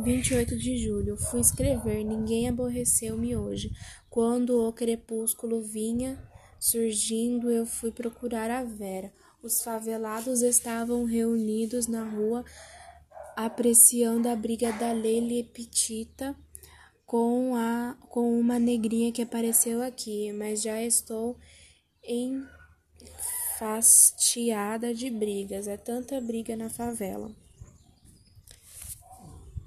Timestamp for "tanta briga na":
25.76-26.70